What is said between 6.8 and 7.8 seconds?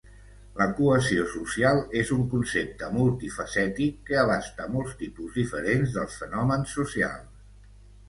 socials.